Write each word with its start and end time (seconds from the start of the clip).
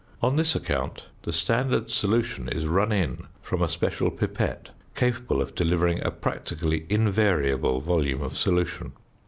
On 0.23 0.35
this 0.35 0.55
account 0.55 1.05
the 1.21 1.31
standard 1.31 1.91
solution 1.91 2.49
is 2.49 2.65
run 2.65 2.91
in 2.91 3.27
from 3.43 3.61
a 3.61 3.69
special 3.69 4.09
pipette 4.09 4.69
capable 4.95 5.43
of 5.43 5.53
delivering 5.53 6.03
a 6.03 6.09
practically 6.09 6.87
invariable 6.89 7.81
volume 7.81 8.23
of 8.23 8.35
solution. 8.35 8.93